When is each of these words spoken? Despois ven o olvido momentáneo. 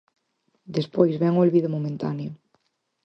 Despois 0.77 1.13
ven 1.21 1.33
o 1.37 1.43
olvido 1.45 1.73
momentáneo. 1.75 2.31